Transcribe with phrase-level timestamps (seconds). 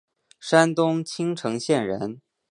[0.39, 2.19] 山东青城县人。